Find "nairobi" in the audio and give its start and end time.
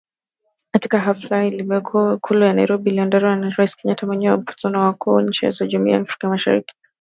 2.53-2.89